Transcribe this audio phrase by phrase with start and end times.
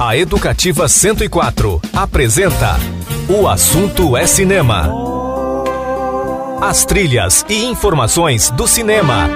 [0.00, 2.78] A Educativa 104 apresenta
[3.28, 4.92] O Assunto é Cinema.
[6.60, 9.28] As trilhas e informações do cinema.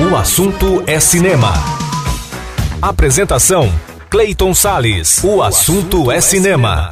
[0.00, 1.52] O Assunto é Cinema.
[2.80, 3.70] Apresentação:
[4.08, 5.22] Clayton Sales.
[5.22, 6.90] O Assunto é Cinema.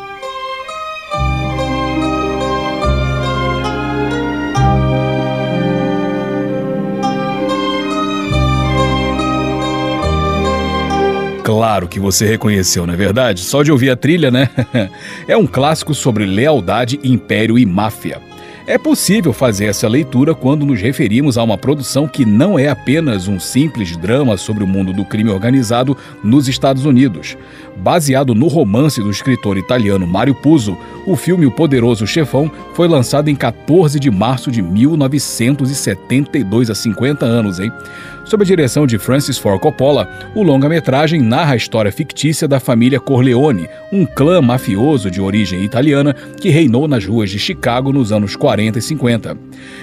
[11.44, 13.40] Claro que você reconheceu, não é verdade?
[13.40, 14.48] Só de ouvir a trilha, né?
[15.26, 18.22] é um clássico sobre lealdade, império e máfia.
[18.64, 23.26] É possível fazer essa leitura quando nos referimos a uma produção que não é apenas
[23.26, 27.36] um simples drama sobre o mundo do crime organizado nos Estados Unidos.
[27.76, 33.28] Baseado no romance do escritor italiano Mario Puzo, o filme O Poderoso Chefão foi lançado
[33.28, 37.72] em 14 de março de 1972, há 50 anos, hein?
[38.32, 42.98] Sob a direção de Francis Ford Coppola, o longa-metragem narra a história fictícia da família
[42.98, 48.34] Corleone, um clã mafioso de origem italiana que reinou nas ruas de Chicago nos anos
[48.34, 49.36] 40 e 50.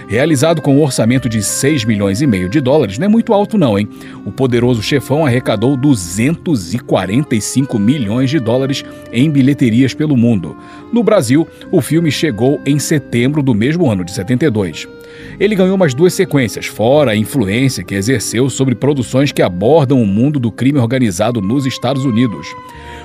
[0.08, 3.56] Realizado com um orçamento de 6 milhões e meio de dólares, não é muito alto
[3.56, 3.88] não, hein?
[4.26, 8.84] O Poderoso Chefão arrecadou 245 milhões de dólares
[9.14, 10.58] em bilheterias pelo mundo.
[10.92, 14.88] No Brasil, o filme chegou em setembro do mesmo ano de 72.
[15.40, 20.06] Ele ganhou mais duas sequências, fora a influência que exerceu sobre produções que abordam o
[20.06, 22.48] mundo do crime organizado nos Estados Unidos.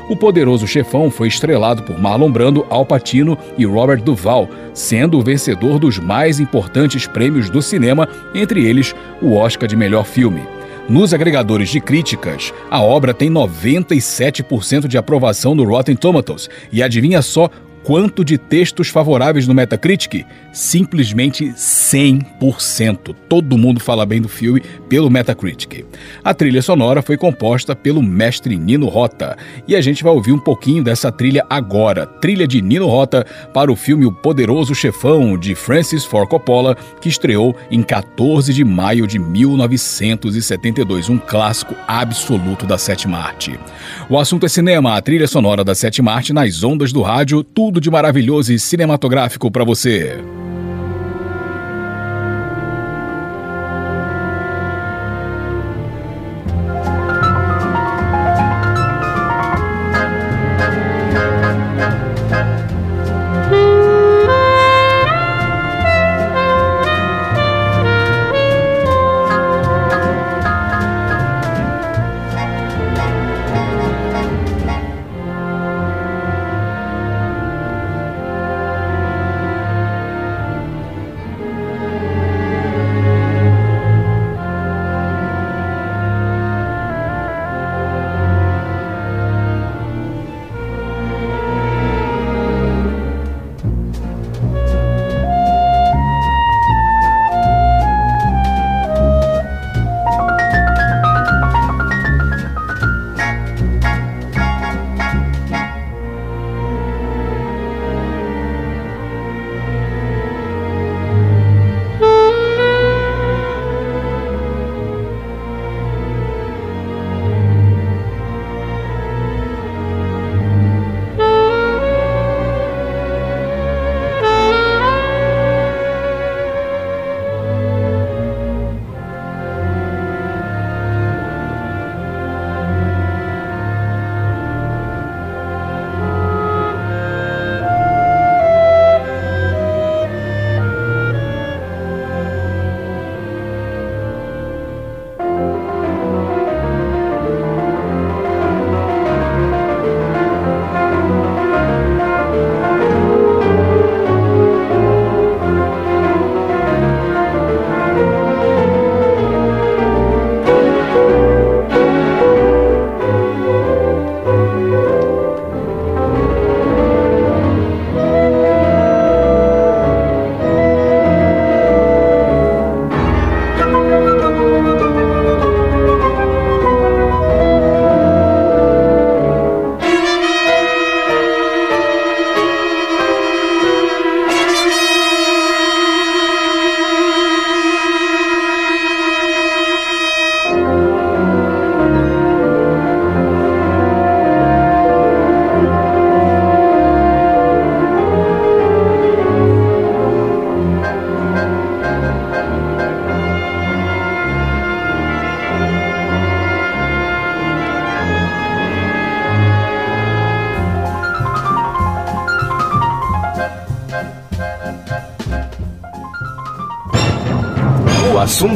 [0.08, 5.22] O Poderoso Chefão foi estrelado por Marlon Brando, Al Pacino e Robert Duvall, sendo o
[5.22, 10.42] vencedor dos mais importantes prêmios do cinema, entre eles o Oscar de melhor filme.
[10.86, 17.22] Nos agregadores de críticas, a obra tem 97% de aprovação no Rotten Tomatoes e adivinha
[17.22, 17.48] só
[17.84, 20.24] quanto de textos favoráveis no Metacritic?
[20.52, 23.14] Simplesmente 100%.
[23.28, 25.84] Todo mundo fala bem do filme pelo Metacritic.
[26.24, 29.36] A trilha sonora foi composta pelo mestre Nino Rota
[29.68, 32.06] e a gente vai ouvir um pouquinho dessa trilha agora.
[32.06, 37.08] Trilha de Nino Rota para o filme O Poderoso Chefão de Francis Ford Coppola, que
[37.08, 43.58] estreou em 14 de maio de 1972, um clássico absoluto da sétima arte.
[44.08, 47.73] O assunto é cinema, a trilha sonora da sétima arte nas ondas do rádio, tudo
[47.74, 50.16] tudo de maravilhoso e cinematográfico para você.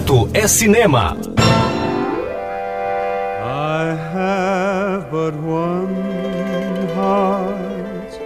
[0.08, 1.16] Assunto é cinema.
[3.44, 5.94] I have but one
[6.94, 8.18] heart.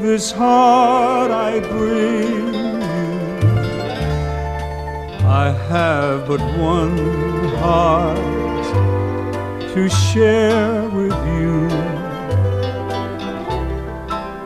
[0.00, 3.10] This heart I bring you.
[5.26, 6.96] I have but one
[7.60, 8.18] heart
[9.74, 11.68] to share with you.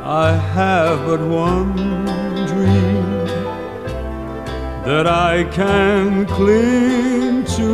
[0.02, 2.03] I have but one
[4.94, 7.70] that I can cling to.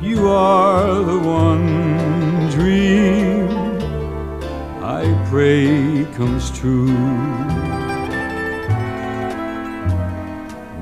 [0.00, 3.48] You are the one dream
[4.80, 6.94] I pray comes true.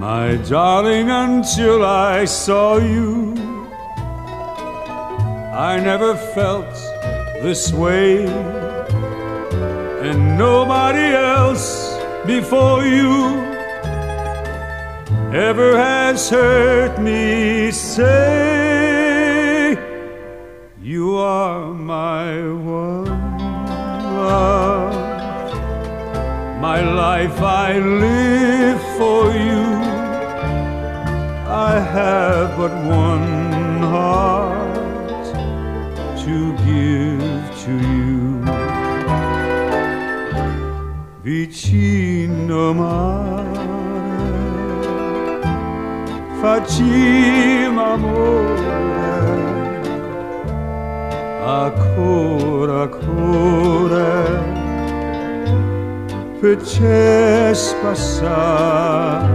[0.07, 3.35] My darling, until I saw you,
[5.71, 6.75] I never felt
[7.41, 8.27] this way,
[10.09, 11.67] and nobody else
[12.27, 13.46] before you
[15.37, 18.17] ever has heard me say,
[20.81, 23.05] You are my one
[24.17, 24.95] love.
[26.59, 29.65] My life I live for you.
[31.69, 35.27] I have but one heart
[36.25, 38.17] to give to you.
[41.23, 43.56] Vicino mare,
[46.41, 48.77] facim amore.
[51.47, 54.15] A cura a cura
[56.41, 57.53] fece
[57.83, 59.31] passar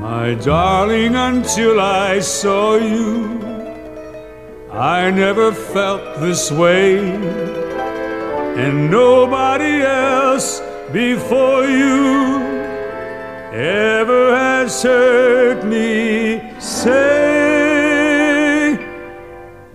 [0.00, 3.40] my darling until I saw you
[4.72, 6.98] I never felt this way.
[8.56, 10.60] And nobody else
[10.92, 12.38] before you
[13.52, 17.58] ever has heard me say,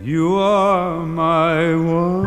[0.01, 2.25] You are my one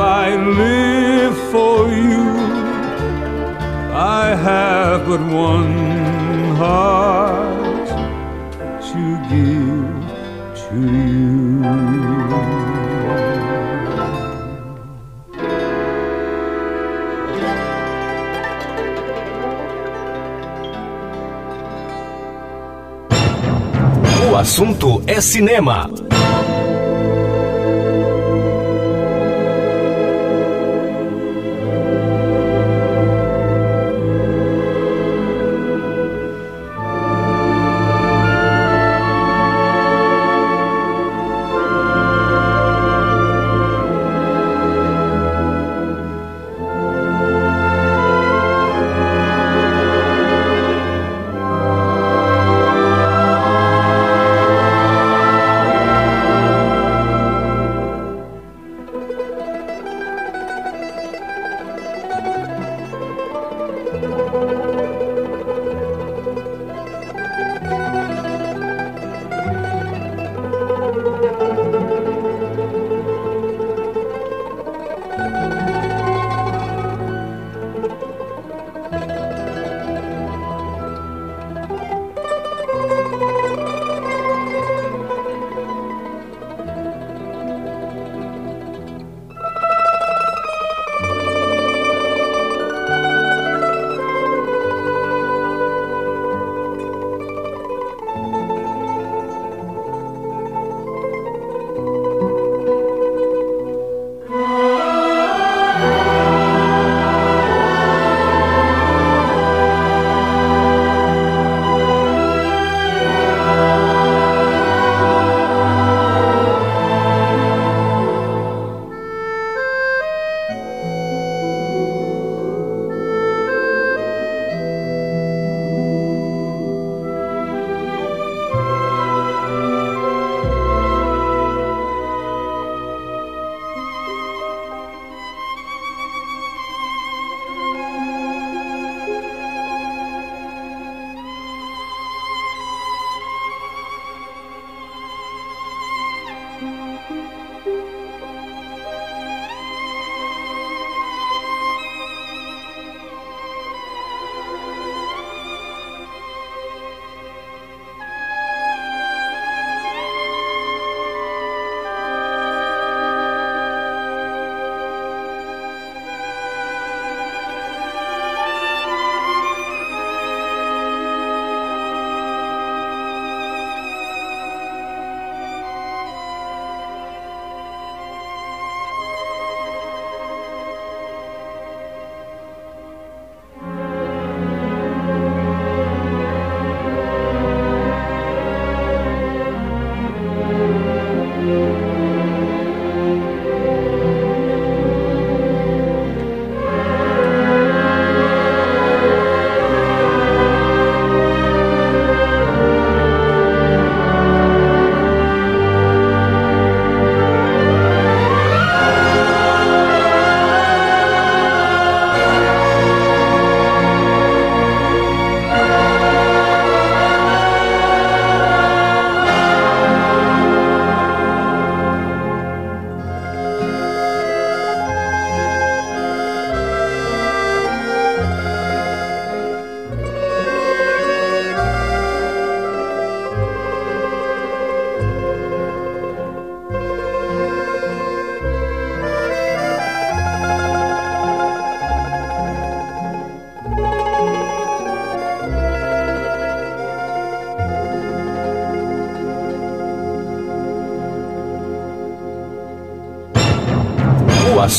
[0.00, 2.28] I live for you.
[3.92, 7.88] I have but one heart
[8.90, 9.98] to give
[10.62, 11.48] to you.
[24.30, 25.90] O assunto é cinema.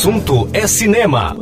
[0.00, 1.36] Assunto é cinema.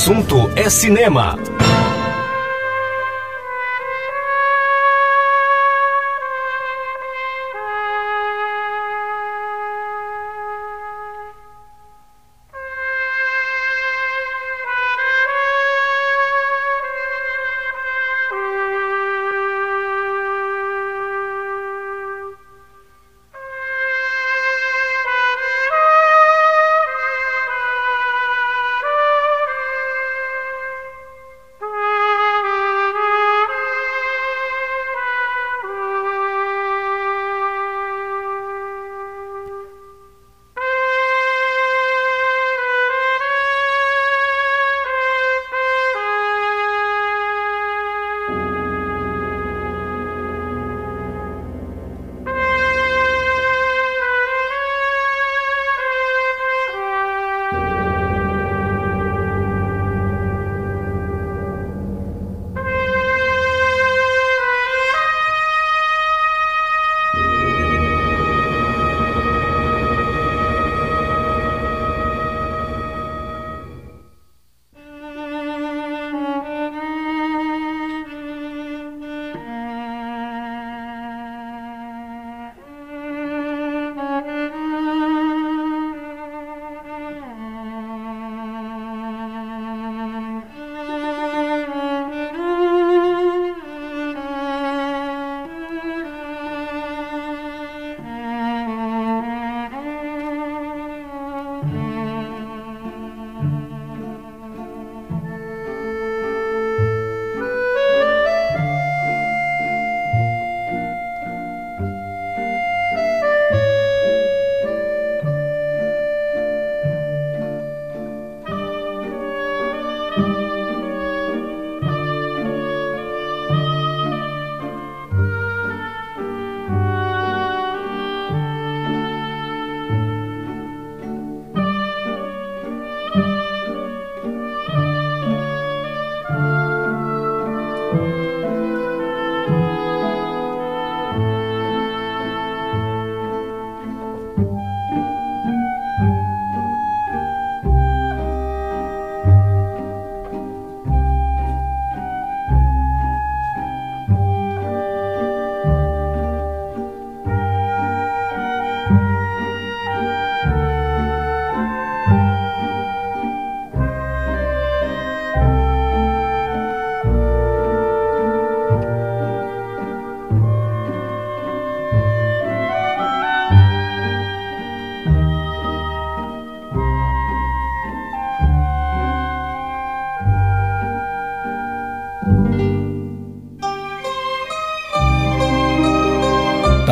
[0.00, 1.36] Assunto é cinema.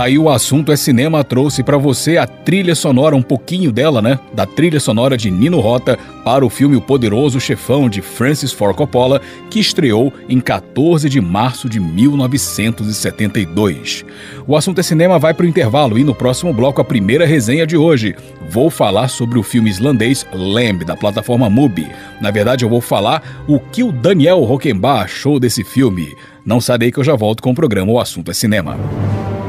[0.08, 4.18] Aí o assunto é cinema trouxe para você a trilha sonora, um pouquinho dela, né?
[4.32, 8.74] Da trilha sonora de Nino Rota para o filme O Poderoso Chefão de Francis Ford
[8.74, 14.06] Coppola, que estreou em 14 de março de 1972.
[14.46, 17.66] O assunto é cinema vai para o intervalo e no próximo bloco a primeira resenha
[17.66, 18.16] de hoje.
[18.48, 21.86] Vou falar sobre o filme islandês Lamb da plataforma Mubi.
[22.18, 26.16] Na verdade, eu vou falar o que o Daniel Rockenbach achou desse filme.
[26.46, 28.78] Não sarei que eu já volto com o programa O Assunto é Cinema.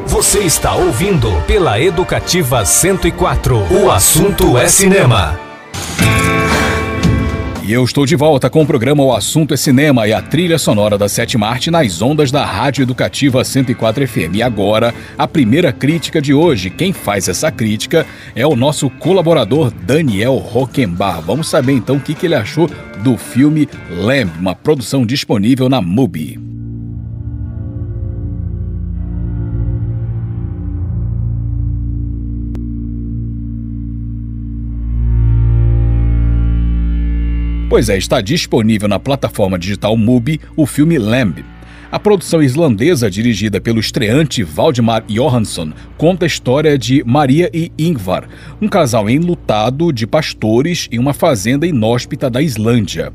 [0.10, 3.56] Você está ouvindo pela Educativa 104.
[3.72, 5.40] O assunto é cinema.
[7.64, 10.58] E eu estou de volta com o programa O Assunto é Cinema e a trilha
[10.58, 14.34] sonora da Sétima Arte nas ondas da Rádio Educativa 104 FM.
[14.34, 16.72] E agora, a primeira crítica de hoje.
[16.72, 18.04] Quem faz essa crítica
[18.36, 21.22] é o nosso colaborador Daniel Rockenbach.
[21.24, 22.68] Vamos saber então o que ele achou
[23.04, 26.49] do filme Lamb, uma produção disponível na MUBI.
[37.70, 41.46] Pois é, está disponível na plataforma digital MUBI o filme Lamb,
[41.92, 48.30] a produção islandesa, dirigida pelo estreante Valdemar Johansson, conta a história de Maria e Ingvar,
[48.62, 53.12] um casal enlutado de pastores em uma fazenda inóspita da Islândia.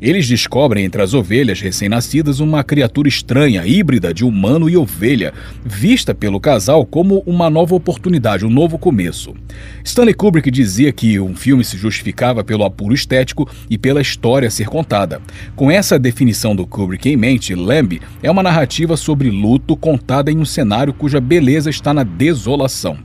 [0.00, 5.32] Eles descobrem entre as ovelhas recém-nascidas uma criatura estranha, híbrida de humano e ovelha,
[5.64, 9.34] vista pelo casal como uma nova oportunidade, um novo começo.
[9.84, 14.50] Stanley Kubrick dizia que um filme se justificava pelo apuro estético e pela história a
[14.50, 15.20] ser contada.
[15.54, 20.38] Com essa definição do Kubrick em mente, Lamb é uma narrativa sobre luto contada em
[20.38, 22.98] um cenário cuja beleza está na desolação.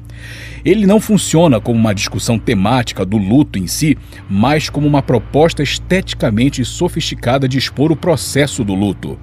[0.63, 3.97] Ele não funciona como uma discussão temática do luto em si,
[4.29, 9.17] mas como uma proposta esteticamente sofisticada de expor o processo do luto.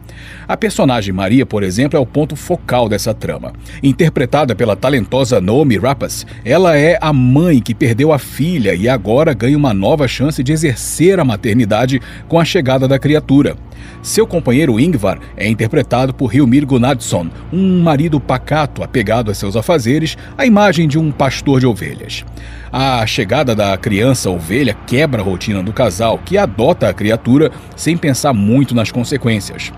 [0.46, 3.52] A personagem Maria, por exemplo, é o ponto focal dessa trama.
[3.82, 9.34] Interpretada pela talentosa Naomi Rapace, ela é a mãe que perdeu a filha e agora
[9.34, 13.56] ganha uma nova chance de exercer a maternidade com a chegada da criatura.
[14.02, 20.16] Seu companheiro Ingvar é interpretado por Hilmir Gunnarsson, um marido pacato apegado a seus afazeres,
[20.36, 22.24] a imagem de um pastor de ovelhas.
[22.72, 27.98] A chegada da criança ovelha quebra a rotina do casal, que adota a criatura sem
[27.98, 29.70] pensar muito nas consequências.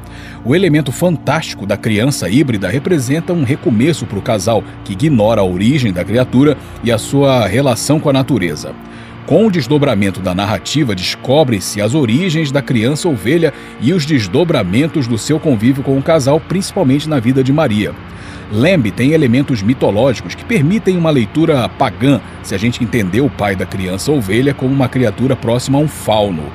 [0.45, 5.45] O elemento fantástico da criança híbrida representa um recomeço para o casal que ignora a
[5.45, 8.73] origem da criatura e a sua relação com a natureza.
[9.27, 15.17] Com o desdobramento da narrativa, descobrem-se as origens da criança ovelha e os desdobramentos do
[15.17, 17.95] seu convívio com o casal, principalmente na vida de Maria.
[18.53, 23.55] Lembe tem elementos mitológicos que permitem uma leitura pagã se a gente entender o pai
[23.55, 26.51] da criança ovelha como uma criatura próxima a um fauno.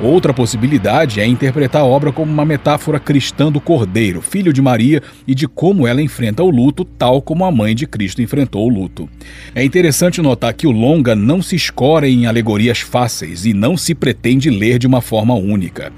[0.00, 5.00] Outra possibilidade é interpretar a obra como uma metáfora cristã do Cordeiro, filho de Maria,
[5.26, 8.68] e de como ela enfrenta o luto, tal como a mãe de Cristo enfrentou o
[8.68, 9.08] luto.
[9.54, 13.94] É interessante notar que o longa não se escora em alegorias fáceis e não se
[13.94, 15.92] pretende ler de uma forma única.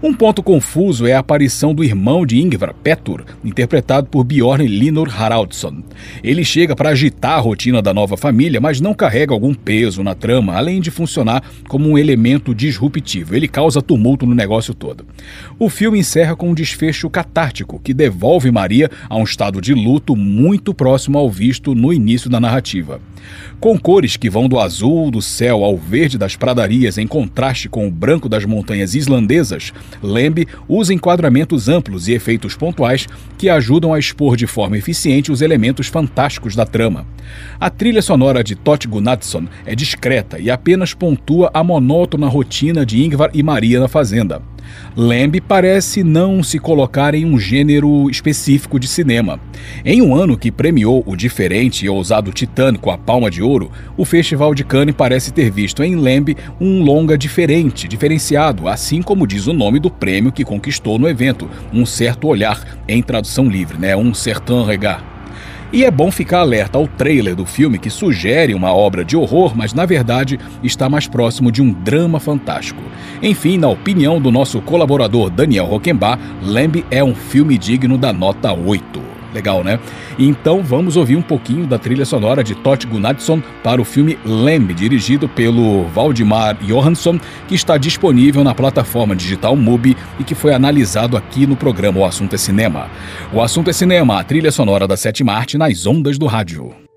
[0.00, 5.10] Um ponto confuso é a aparição do irmão de Ingvar, Petur, interpretado por Bjorn Linor
[5.12, 5.82] Haraldsson.
[6.22, 10.14] Ele chega para agitar a rotina da nova família, mas não carrega algum peso na
[10.14, 13.34] trama, além de funcionar como um elemento disruptivo.
[13.34, 15.04] Ele causa tumulto no negócio todo.
[15.58, 20.14] O filme encerra com um desfecho catártico que devolve Maria a um estado de luto
[20.14, 23.00] muito próximo ao visto no início da narrativa.
[23.58, 27.88] Com cores que vão do azul do céu ao verde das pradarias em contraste com
[27.88, 29.72] o branco das montanhas islandesas,
[30.02, 35.42] Lembe usa enquadramentos amplos e efeitos pontuais que ajudam a expor de forma eficiente os
[35.42, 37.06] elementos fantásticos da trama.
[37.60, 43.02] A trilha sonora de Tot Gunnarsson é discreta e apenas pontua a monótona rotina de
[43.02, 44.42] Ingvar e Maria na fazenda.
[44.96, 49.40] Lamb parece não se colocar em um gênero específico de cinema.
[49.84, 53.70] Em um ano que premiou o diferente e ousado Titanic com a Palma de Ouro,
[53.96, 59.26] o Festival de Cannes parece ter visto em Lamb um longa diferente, diferenciado, assim como
[59.26, 63.78] diz o nome do prêmio que conquistou no evento, um certo olhar, em tradução livre,
[63.78, 63.96] né?
[63.96, 65.17] um certain regard.
[65.70, 69.54] E é bom ficar alerta ao trailer do filme que sugere uma obra de horror,
[69.54, 72.82] mas na verdade está mais próximo de um drama fantástico.
[73.22, 78.50] Enfim, na opinião do nosso colaborador Daniel Roquembar, Lamb é um filme digno da nota
[78.50, 79.17] 8.
[79.34, 79.78] Legal, né?
[80.18, 84.72] Então vamos ouvir um pouquinho da trilha sonora de Tot Gunnarsson para o filme Lamb,
[84.72, 91.16] dirigido pelo Valdemar Johansson, que está disponível na plataforma digital MUBI e que foi analisado
[91.16, 92.88] aqui no programa O Assunto é Cinema.
[93.32, 96.87] O Assunto é Cinema, a trilha sonora da sétima arte nas ondas do rádio.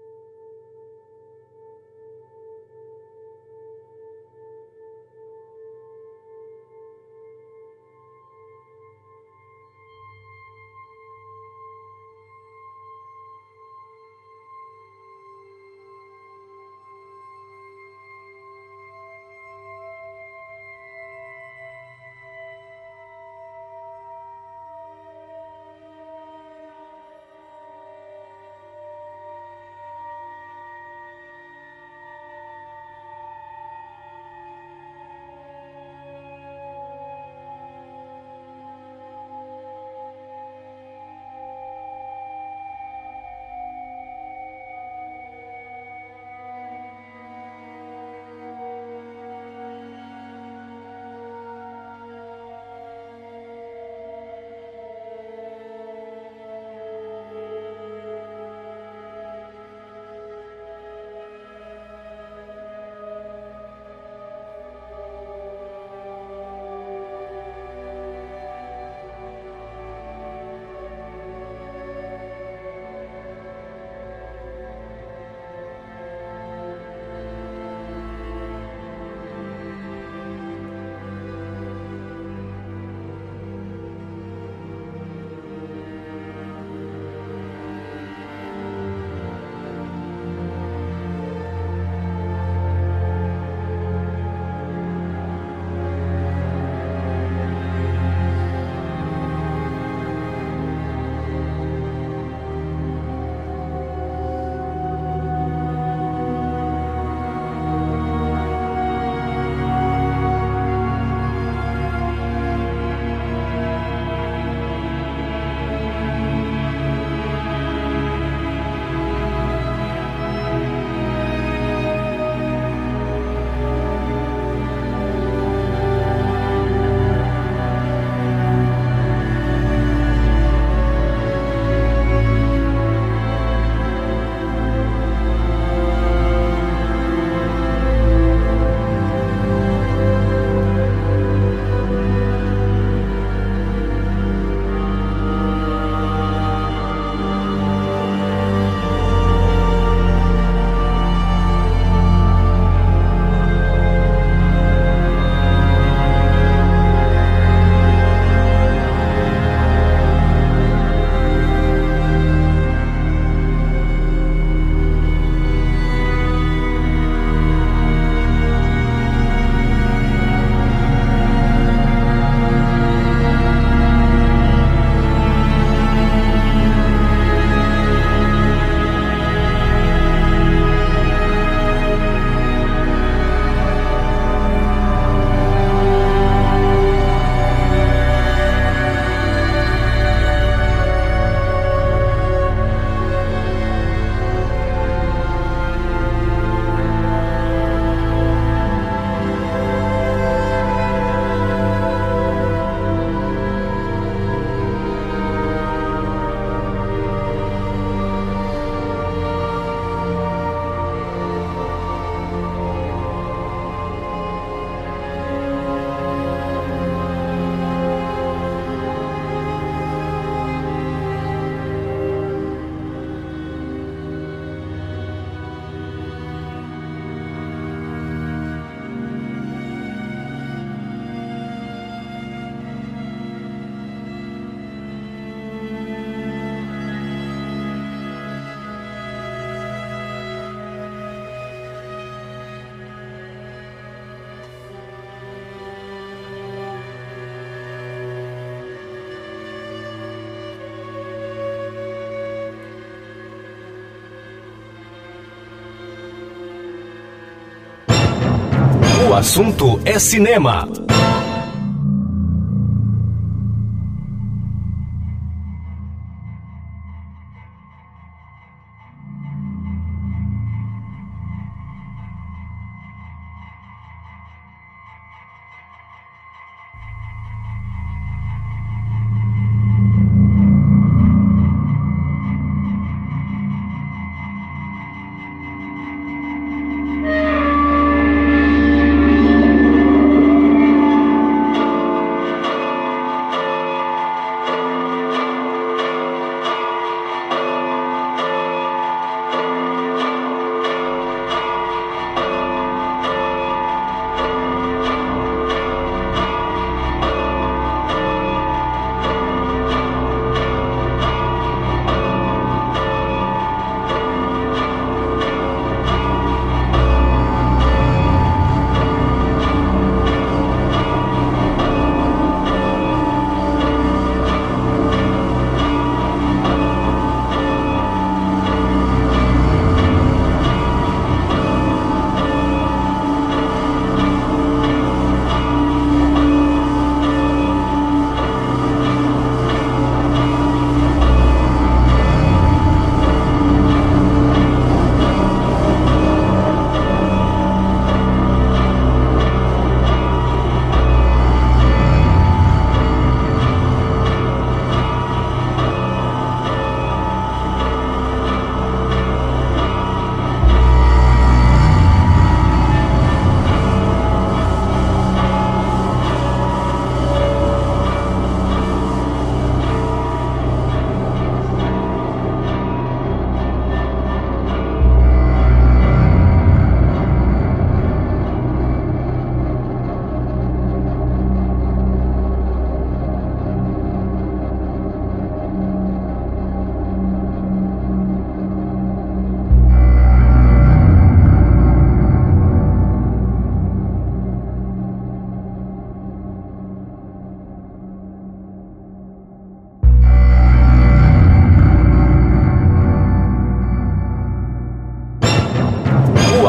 [259.21, 260.67] Assunto é cinema.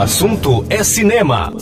[0.02, 1.52] Assunto é cinema.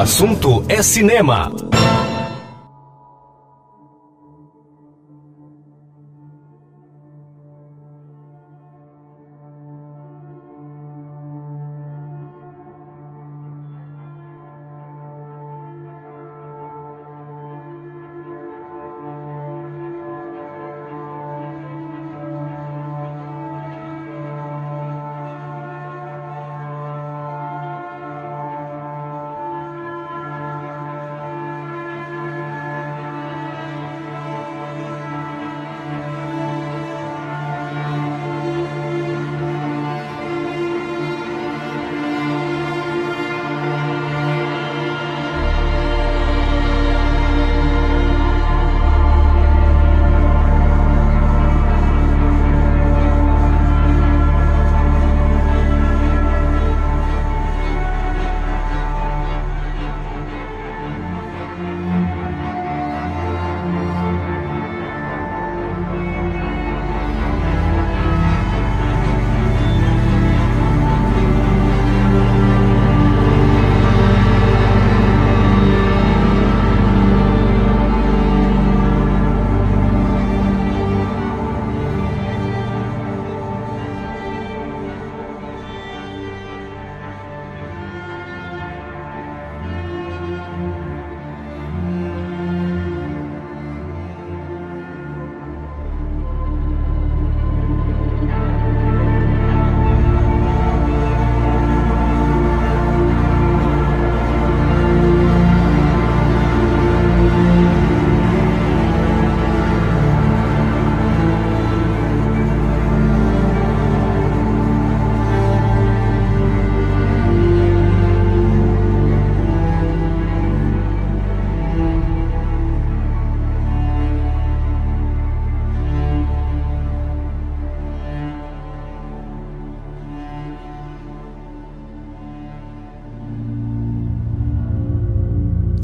[0.00, 1.52] Assunto é cinema.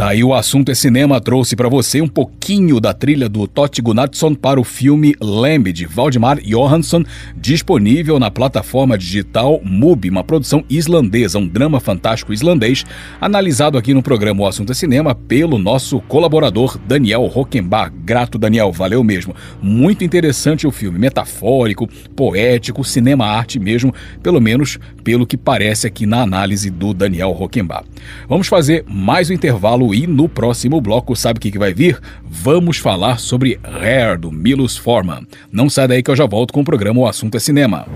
[0.06, 4.36] Aí o assunto é cinema trouxe para você um pouquinho da trilha do Totti Gunnarsson
[4.36, 7.02] para o filme Lamb de Valdemar Johansson,
[7.36, 12.84] disponível na plataforma digital MUBI, uma produção islandesa, um drama fantástico islandês,
[13.20, 17.92] analisado aqui no programa O Assunto é Cinema pelo nosso colaborador Daniel Rockenbach.
[18.04, 19.34] Grato, Daniel, valeu mesmo.
[19.60, 23.92] Muito interessante o filme, metafórico, poético, cinema-arte mesmo,
[24.22, 27.88] pelo menos pelo que parece aqui na análise do Daniel Rockenbach.
[28.28, 31.98] Vamos fazer mais um intervalo e no próximo bloco, sabe o que, que vai vir?
[32.22, 35.26] Vamos falar sobre Hair, do Milos Forman.
[35.50, 37.86] Não sai daí que eu já volto com o programa O Assunto é Cinema.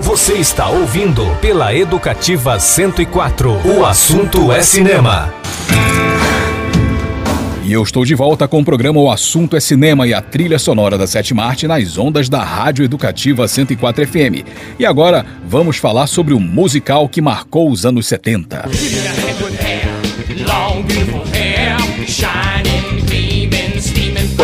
[0.00, 3.50] Você está ouvindo pela Educativa 104.
[3.66, 5.34] O assunto é cinema.
[7.64, 10.58] E eu estou de volta com o programa O Assunto é Cinema e a trilha
[10.58, 14.46] sonora da Sétima Arte nas ondas da Rádio Educativa 104 FM.
[14.78, 18.68] E agora vamos falar sobre o musical que marcou os anos 70.
[22.18, 22.87] shining.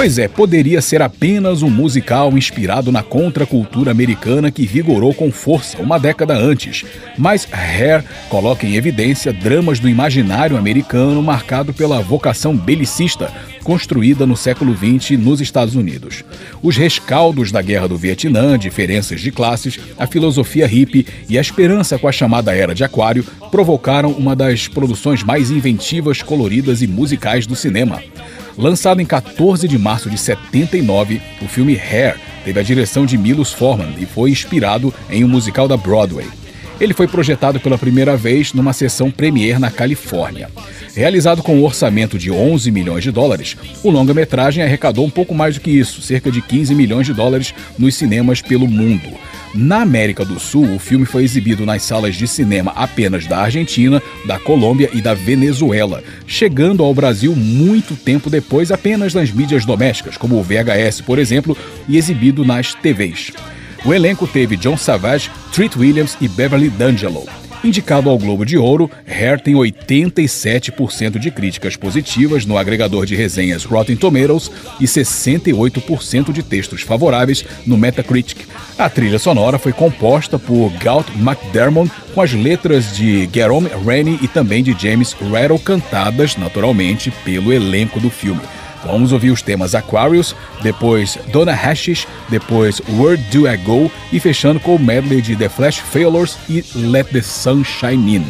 [0.05, 5.80] Pois é, poderia ser apenas um musical inspirado na contracultura americana que vigorou com força
[5.80, 6.84] uma década antes,
[7.16, 13.32] mas Hair coloca em evidência dramas do imaginário americano marcado pela vocação belicista
[13.62, 16.22] construída no século XX nos Estados Unidos.
[16.62, 21.98] Os rescaldos da Guerra do Vietnã, diferenças de classes, a filosofia hippie e a esperança
[21.98, 27.46] com a chamada Era de Aquário provocaram uma das produções mais inventivas, coloridas e musicais
[27.46, 28.02] do cinema.
[28.57, 33.52] Lançado em 14 de março de 79, o filme Hair teve a direção de Milos
[33.52, 36.26] Forman e foi inspirado em um musical da Broadway.
[36.80, 40.50] Ele foi projetado pela primeira vez numa sessão premiere na Califórnia.
[40.97, 45.57] Realizado com um orçamento de 11 milhões de dólares, o longa-metragem arrecadou um pouco mais
[45.57, 49.09] do que isso, cerca de 15 milhões de dólares nos cinemas pelo mundo.
[49.53, 54.01] Na América do Sul, o filme foi exibido nas salas de cinema apenas da Argentina,
[54.24, 60.16] da Colômbia e da Venezuela, chegando ao Brasil muito tempo depois apenas nas mídias domésticas,
[60.16, 61.57] como o VHS, por exemplo,
[61.88, 63.32] e exibido nas TVs.
[63.84, 67.24] O elenco teve John Savage, Treat Williams e Beverly D'Angelo.
[67.64, 73.64] Indicado ao Globo de Ouro, Hair tem 87% de críticas positivas no agregador de resenhas
[73.64, 78.46] Rotten Tomatoes e 68% de textos favoráveis no Metacritic.
[78.76, 84.28] A trilha sonora foi composta por Galt McDermott com as letras de Jerome Rennie e
[84.28, 88.42] também de James Rattle cantadas, naturalmente, pelo elenco do filme.
[88.85, 94.61] Vamos ouvir os temas Aquarius, depois Donna Hashish, depois Where Do I Go e fechando
[94.61, 98.26] com o medley de The Flash Failures e Let the Sun Shine In.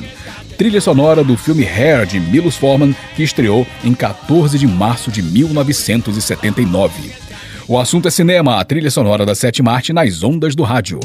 [0.56, 5.22] trilha sonora do filme Hair de Milos Forman, que estreou em 14 de março de
[5.22, 7.12] 1979.
[7.66, 11.00] O assunto é cinema, a trilha sonora da Sete Marte nas ondas do rádio.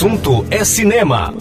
[0.00, 1.34] Assunto é cinema.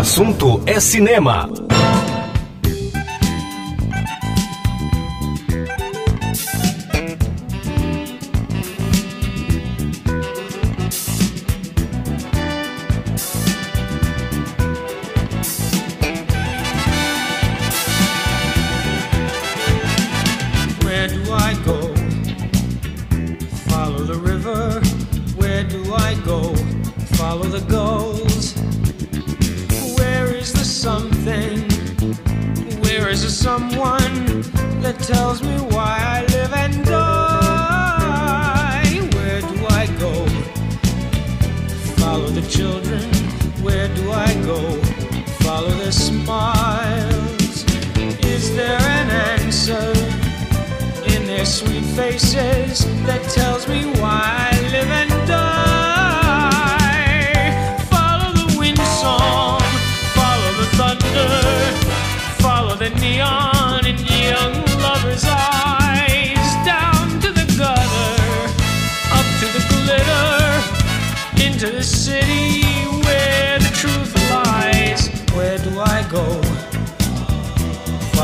[0.06, 1.65] Is there an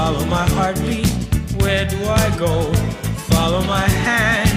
[0.05, 1.07] Follow my heartbeat,
[1.63, 2.73] where do I go?
[3.31, 4.51] Follow my hand,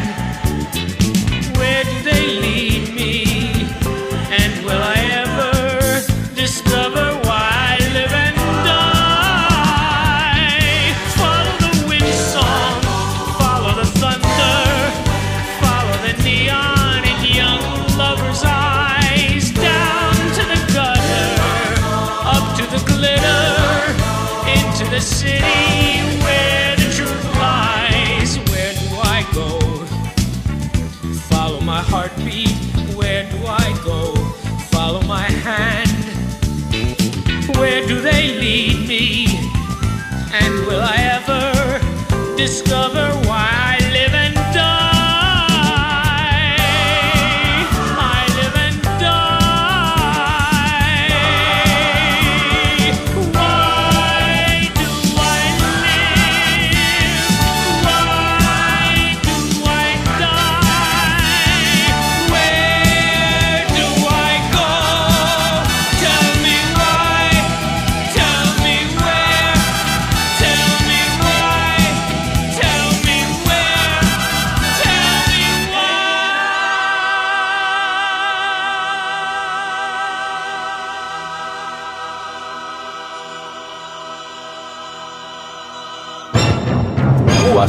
[1.56, 2.65] where do they lead?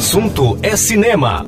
[0.07, 1.43] assunto é cinema.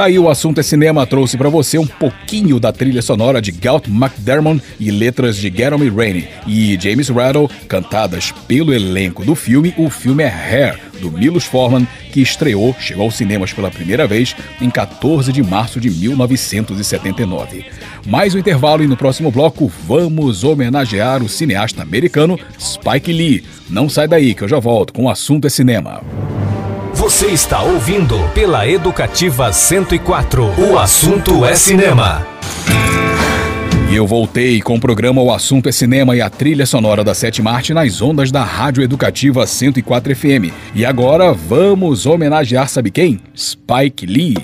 [0.00, 3.52] Tá aí o assunto é cinema trouxe para você um pouquinho da trilha sonora de
[3.52, 9.74] Galt McDermott e letras de Jeremy Rainey e James Rattle cantadas pelo elenco do filme.
[9.76, 14.34] O filme é Hair do Milos Forman, que estreou, chegou aos cinemas pela primeira vez
[14.58, 17.66] em 14 de março de 1979.
[18.06, 23.44] Mais um intervalo e no próximo bloco vamos homenagear o cineasta americano Spike Lee.
[23.68, 26.00] Não sai daí que eu já volto com o assunto é cinema.
[27.00, 30.44] Você está ouvindo pela Educativa 104.
[30.70, 32.26] O assunto é cinema.
[33.90, 37.14] E eu voltei com o programa O Assunto é Cinema e a trilha sonora da
[37.14, 40.52] Sete Marte nas ondas da Rádio Educativa 104 FM.
[40.74, 43.18] E agora vamos homenagear, sabe quem?
[43.34, 44.36] Spike Lee.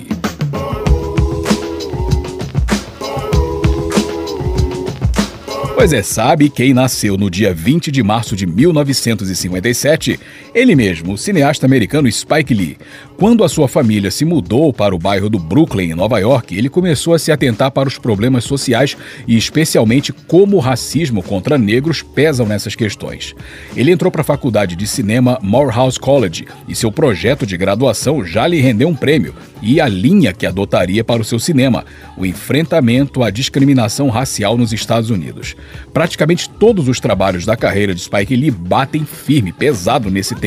[5.77, 10.19] Pois é, sabe quem nasceu no dia 20 de março de 1957?
[10.57, 12.77] Ele mesmo, o cineasta americano Spike Lee.
[13.15, 16.67] Quando a sua família se mudou para o bairro do Brooklyn, em Nova York, ele
[16.67, 18.97] começou a se atentar para os problemas sociais
[19.27, 23.35] e especialmente como o racismo contra negros pesam nessas questões.
[23.75, 28.47] Ele entrou para a faculdade de cinema Morehouse College e seu projeto de graduação já
[28.47, 31.85] lhe rendeu um prêmio e a linha que adotaria para o seu cinema,
[32.15, 35.55] o enfrentamento à discriminação racial nos Estados Unidos.
[35.93, 40.46] Praticamente todos os trabalhos da carreira de Spike Lee batem firme, pesado nesse tema.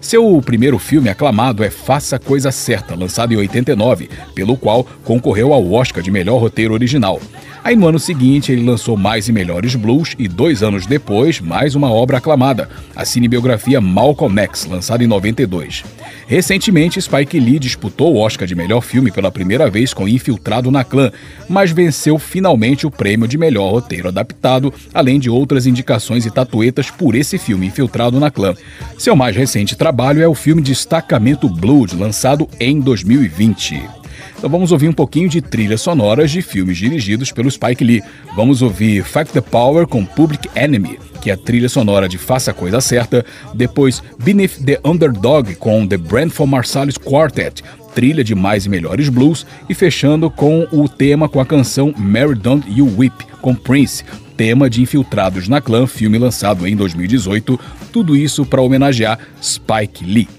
[0.00, 5.72] Seu primeiro filme aclamado é Faça Coisa Certa, lançado em 89, pelo qual concorreu ao
[5.72, 7.20] Oscar de melhor roteiro original.
[7.68, 11.74] Aí no ano seguinte ele lançou Mais e Melhores Blues e dois anos depois mais
[11.74, 12.66] uma obra aclamada,
[12.96, 15.84] a cinebiografia Malcolm X, lançada em 92.
[16.26, 20.82] Recentemente Spike Lee disputou o Oscar de melhor filme pela primeira vez com Infiltrado na
[20.82, 21.12] Clã,
[21.46, 26.90] mas venceu finalmente o prêmio de melhor roteiro adaptado, além de outras indicações e tatuetas
[26.90, 28.54] por esse filme Infiltrado na Clã.
[28.96, 33.98] Seu mais recente trabalho é o filme Destacamento Blood, lançado em 2020.
[34.38, 38.02] Então vamos ouvir um pouquinho de trilhas sonoras de filmes dirigidos pelo Spike Lee.
[38.36, 42.52] Vamos ouvir Fact the Power com Public Enemy, que é a trilha sonora de Faça
[42.52, 43.26] a Coisa Certa.
[43.52, 47.64] Depois Beneath the Underdog com The Brentford Marsalis Quartet,
[47.96, 49.44] trilha de Mais e Melhores Blues.
[49.68, 54.04] E fechando com o tema com a canção Mary Don't You Weep com Prince,
[54.36, 57.58] tema de Infiltrados na Clã, filme lançado em 2018.
[57.92, 60.37] Tudo isso para homenagear Spike Lee.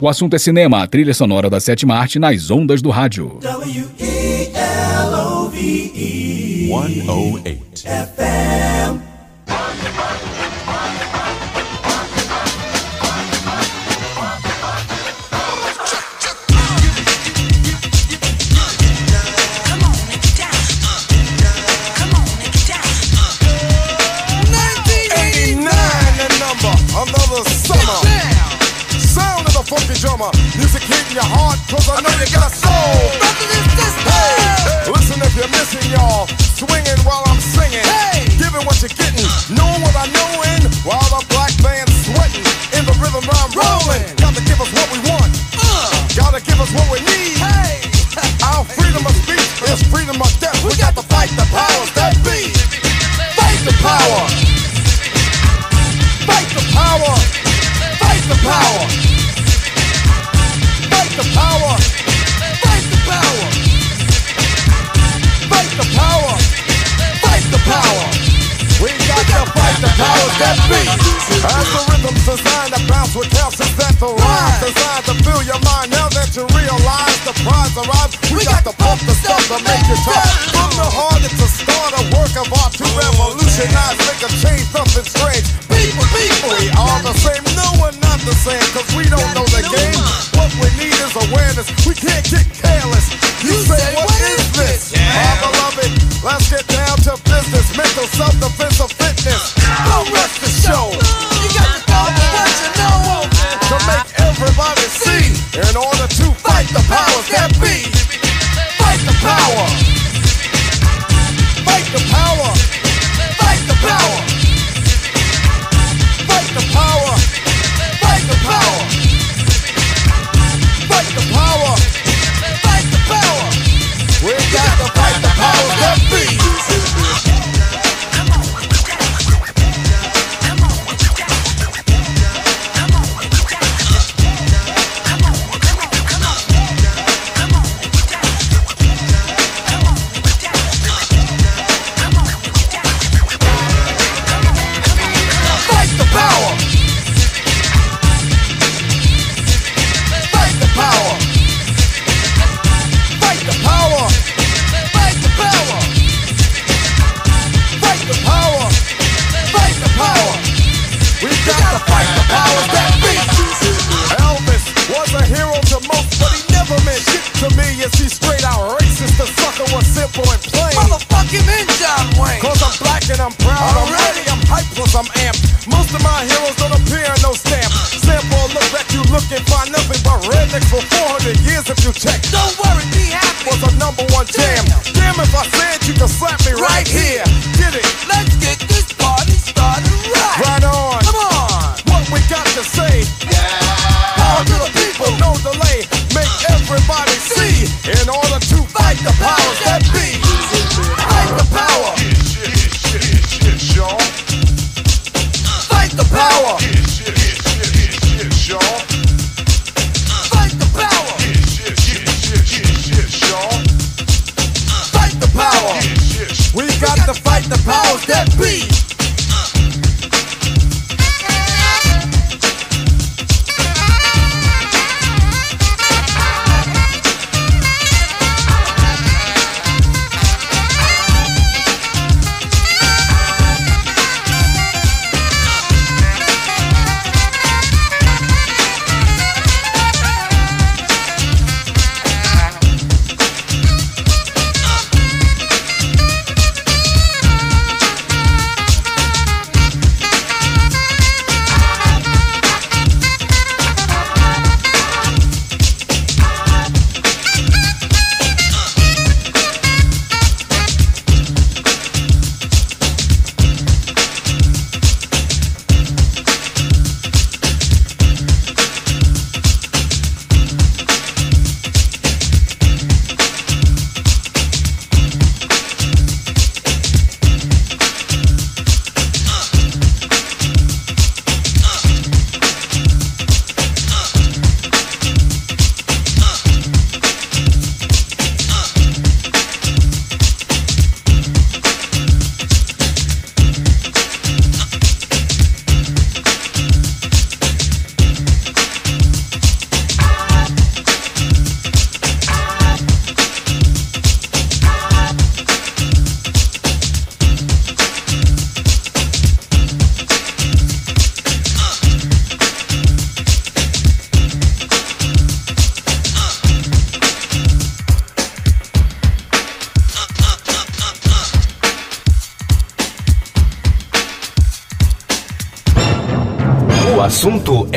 [0.00, 3.38] O assunto é cinema, a trilha sonora da sétima arte nas ondas do rádio.
[3.42, 4.58] W-E-L-O-V-E
[6.68, 9.07] 108 FM
[29.98, 30.30] drummer.
[30.54, 32.98] Music hitting your heart, cause I know you got a soul.
[34.06, 36.30] Hey, listen if you're missing, y'all.
[36.54, 37.82] Swinging while I'm singing.
[37.82, 39.26] Hey, giving what you're getting.
[39.50, 40.70] Knowing what I know in.
[40.86, 42.46] While the black band's sweating.
[42.78, 44.06] In the rhythm I'm rolling.
[44.22, 45.17] Gotta give us what we want.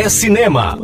[0.02, 0.80] É cinema.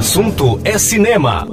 [0.00, 1.46] Assunto é cinema.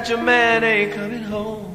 [0.00, 1.69] That your man ain't coming home.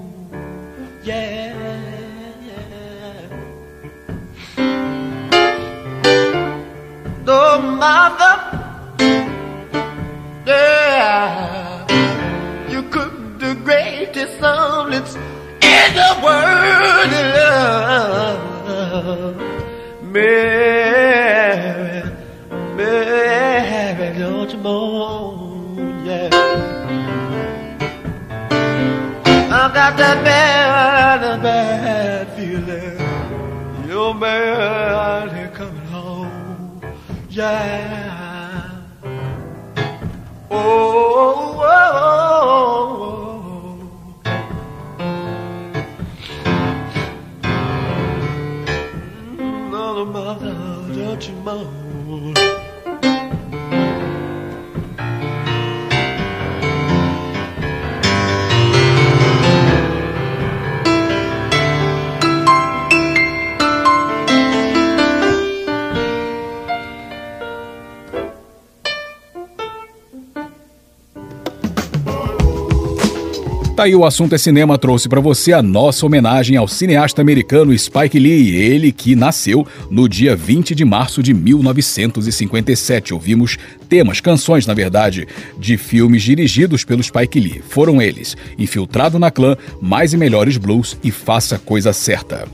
[73.86, 78.18] Aí o assunto é cinema trouxe para você a nossa homenagem ao cineasta americano Spike
[78.18, 83.14] Lee, ele que nasceu no dia 20 de março de 1957.
[83.14, 85.28] Ouvimos temas, canções, na verdade,
[85.60, 87.62] de filmes dirigidos pelo Spike Lee.
[87.70, 92.48] Foram eles: Infiltrado na Clã, Mais e Melhores Blues e Faça Coisa Certa.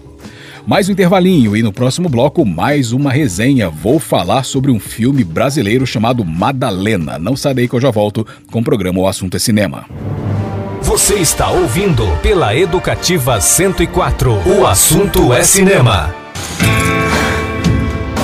[0.68, 3.70] Mais um intervalinho e no próximo bloco mais uma resenha.
[3.70, 7.18] Vou falar sobre um filme brasileiro chamado Madalena.
[7.18, 9.86] Não sai daí que eu já volto com o programa O Assunto é Cinema.
[10.82, 14.60] Você está ouvindo pela Educativa 104.
[14.60, 16.14] O assunto é cinema.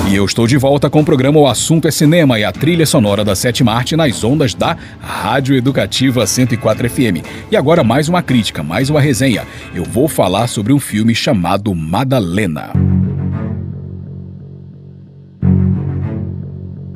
[0.08, 2.84] E eu estou de volta com o programa O Assunto é Cinema e a trilha
[2.84, 7.24] sonora da Sétima Arte nas ondas da Rádio Educativa 104 FM.
[7.50, 9.46] E agora mais uma crítica, mais uma resenha.
[9.74, 12.72] Eu vou falar sobre um filme chamado Madalena.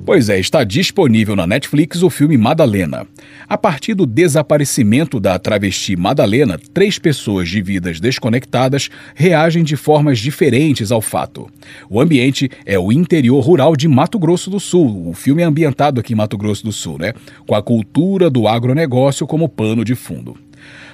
[0.05, 3.07] Pois é, está disponível na Netflix o filme Madalena.
[3.49, 10.19] A partir do desaparecimento da travesti Madalena, três pessoas de vidas desconectadas reagem de formas
[10.19, 11.49] diferentes ao fato.
[11.89, 15.09] O ambiente é o interior rural de Mato Grosso do Sul.
[15.09, 17.13] O filme é ambientado aqui em Mato Grosso do Sul, né?
[17.47, 20.37] Com a cultura do agronegócio como pano de fundo.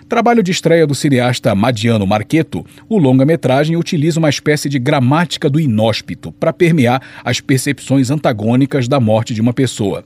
[0.09, 5.61] Trabalho de estreia do cineasta Madiano Marqueto, o longa-metragem utiliza uma espécie de gramática do
[5.61, 10.03] inóspito para permear as percepções antagônicas da morte de uma pessoa.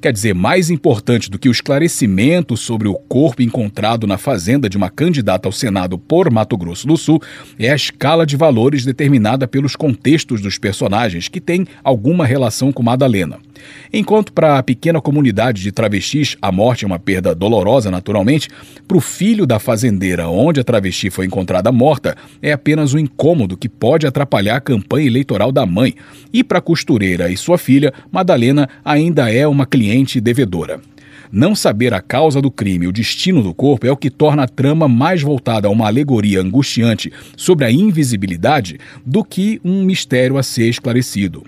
[0.00, 4.78] Quer dizer, mais importante do que o esclarecimento sobre o corpo encontrado na fazenda de
[4.78, 7.20] uma candidata ao Senado por Mato Grosso do Sul
[7.58, 12.82] é a escala de valores determinada pelos contextos dos personagens que têm alguma relação com
[12.82, 13.38] Madalena.
[13.92, 18.48] Enquanto para a pequena comunidade de travestis a morte é uma perda dolorosa, naturalmente,
[18.86, 23.56] para o filho da fazendeira onde a travesti foi encontrada morta é apenas um incômodo
[23.56, 25.94] que pode atrapalhar a campanha eleitoral da mãe.
[26.32, 30.80] E para a costureira e sua filha, Madalena ainda é uma cliente devedora.
[31.34, 34.42] Não saber a causa do crime e o destino do corpo é o que torna
[34.42, 40.36] a trama mais voltada a uma alegoria angustiante sobre a invisibilidade do que um mistério
[40.36, 41.42] a ser esclarecido.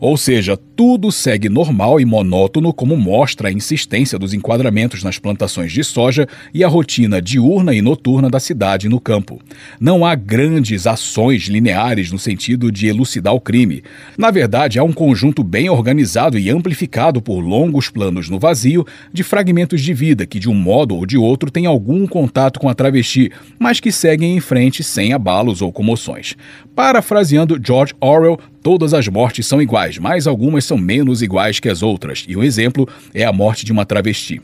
[0.00, 5.72] Ou seja, tudo segue normal e monótono, como mostra a insistência dos enquadramentos nas plantações
[5.72, 9.40] de soja e a rotina diurna e noturna da cidade no campo.
[9.80, 13.82] Não há grandes ações lineares no sentido de elucidar o crime.
[14.16, 19.22] Na verdade, há um conjunto bem organizado e amplificado por longos planos no vazio de
[19.24, 22.74] fragmentos de vida que, de um modo ou de outro, têm algum contato com a
[22.74, 26.36] travesti, mas que seguem em frente sem abalos ou comoções.
[26.74, 31.82] Parafraseando George Orwell, todas as mortes são iguais, mas algumas são menos iguais que as
[31.82, 34.40] outras, e um exemplo é a morte de uma travesti.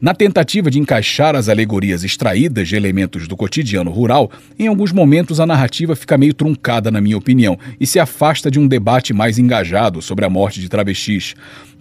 [0.00, 5.40] Na tentativa de encaixar as alegorias extraídas de elementos do cotidiano rural, em alguns momentos
[5.40, 9.38] a narrativa fica meio truncada, na minha opinião, e se afasta de um debate mais
[9.38, 11.34] engajado sobre a morte de travestis.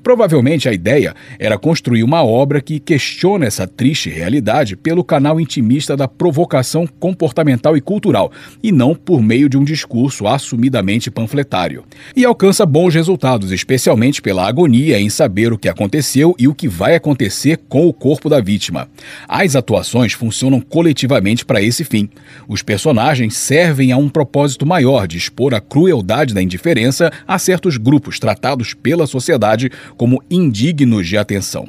[0.03, 5.95] Provavelmente a ideia era construir uma obra que questiona essa triste realidade pelo canal intimista
[5.95, 8.29] da provocação comportamental e cultural,
[8.61, 11.85] e não por meio de um discurso assumidamente panfletário.
[12.13, 16.67] E alcança bons resultados, especialmente pela agonia em saber o que aconteceu e o que
[16.67, 18.89] vai acontecer com o corpo da vítima.
[19.27, 22.09] As atuações funcionam coletivamente para esse fim.
[22.45, 27.77] Os personagens servem a um propósito maior de expor a crueldade da indiferença a certos
[27.77, 31.67] grupos tratados pela sociedade como indignos de atenção.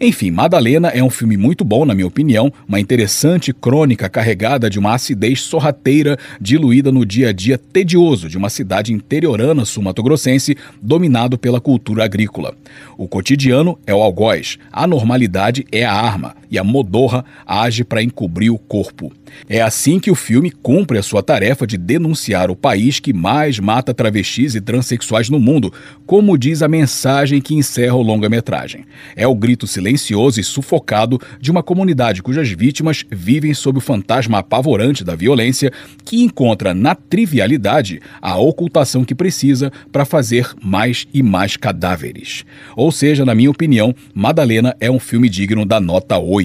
[0.00, 4.78] Enfim, Madalena é um filme muito bom, na minha opinião, uma interessante crônica carregada de
[4.78, 11.38] uma acidez sorrateira diluída no dia a dia tedioso de uma cidade interiorana sul-mato-grossense dominado
[11.38, 12.54] pela cultura agrícola.
[12.98, 18.02] O cotidiano é o algoz, a normalidade é a arma e a modorra age para
[18.02, 19.12] encobrir o corpo.
[19.48, 23.58] É assim que o filme cumpre a sua tarefa de denunciar o país que mais
[23.58, 25.72] mata travestis e transexuais no mundo,
[26.06, 28.84] como diz a mensagem que encerra o longa-metragem.
[29.16, 34.38] É o grito silencioso e sufocado de uma comunidade cujas vítimas vivem sob o fantasma
[34.38, 35.72] apavorante da violência,
[36.04, 42.44] que encontra na trivialidade a ocultação que precisa para fazer mais e mais cadáveres.
[42.76, 46.43] Ou seja, na minha opinião, Madalena é um filme digno da nota 8.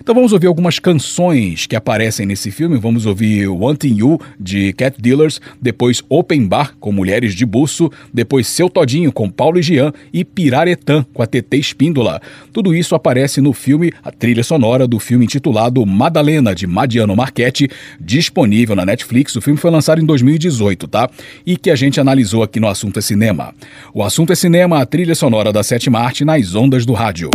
[0.00, 2.78] Então vamos ouvir algumas canções que aparecem nesse filme.
[2.78, 8.46] Vamos ouvir Wanting You, de Cat Dealers, depois Open Bar, com Mulheres de Buço, depois
[8.46, 12.20] Seu Todinho, com Paulo e Jean, e Piraretã, com a TT Espíndola.
[12.52, 17.68] Tudo isso aparece no filme, a trilha sonora do filme intitulado Madalena, de Madiano Marchetti,
[18.00, 19.36] disponível na Netflix.
[19.36, 21.08] O filme foi lançado em 2018, tá?
[21.46, 23.54] E que a gente analisou aqui no Assunto é Cinema.
[23.94, 27.30] O Assunto é Cinema, a trilha sonora da sétima arte nas ondas do rádio.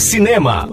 [0.00, 0.69] Cinema.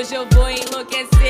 [0.00, 1.29] Hoje eu vou enlouquecer.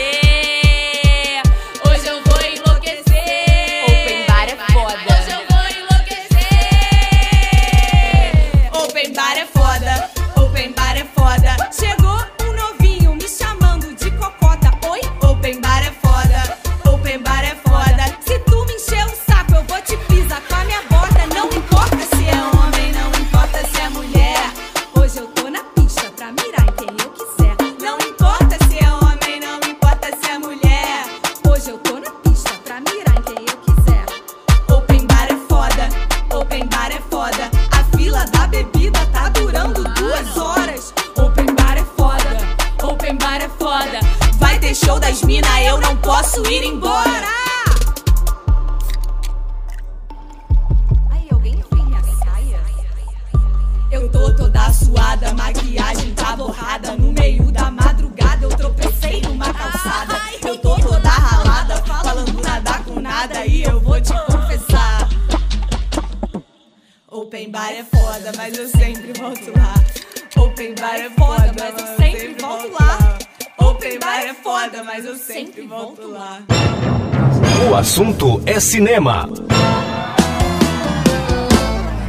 [78.61, 79.29] cinema.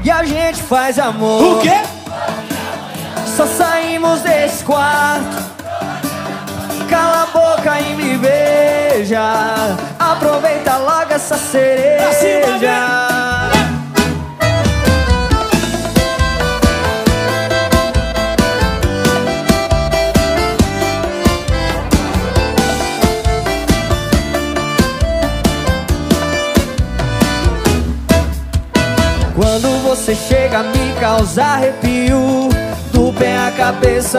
[0.04, 1.58] E a gente faz amor.
[1.58, 1.82] O quê?
[3.36, 5.52] Só saímos desse quarto.
[6.90, 9.22] Cala a boca e me beija.
[9.98, 13.01] Aproveita logo essa cereja.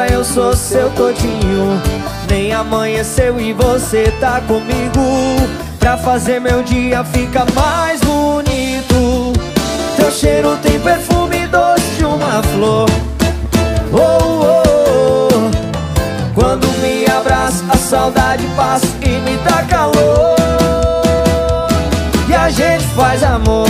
[0.01, 1.81] eu sou seu todinho.
[2.31, 5.01] Nem amanheceu e você tá comigo.
[5.79, 9.33] Pra fazer meu dia ficar mais bonito.
[9.97, 12.89] Teu cheiro tem perfume doce de uma flor.
[13.93, 16.35] Oh, oh, oh.
[16.35, 20.37] Quando me abraça a saudade passa e me dá calor.
[22.29, 23.69] E a gente faz amor.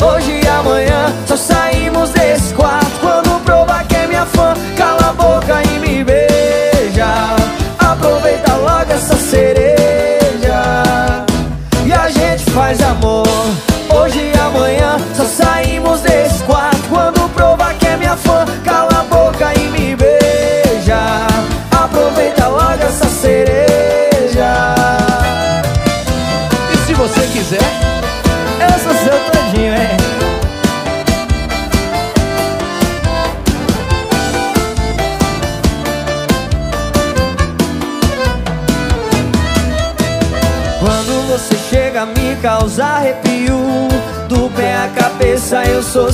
[0.00, 2.79] Hoje e amanhã só saímos desse quarto.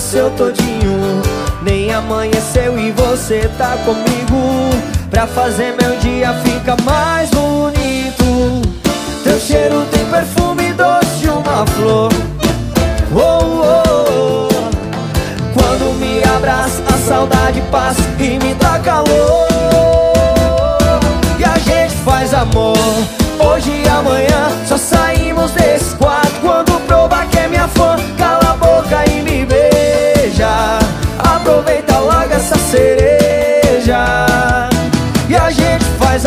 [0.07, 1.21] seu todinho.
[1.63, 4.71] Nem amanheceu e você tá comigo.
[5.11, 7.06] Pra fazer meu dia ficar mais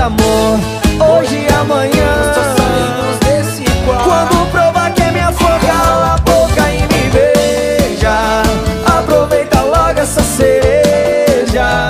[0.10, 0.60] amor
[1.00, 2.10] Hoje e amanhã.
[4.04, 8.44] Quando provar que é minha fã Cala a boca e me beija.
[8.86, 11.90] Aproveita logo essa cereja.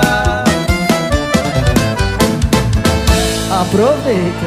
[3.62, 4.46] Aproveita.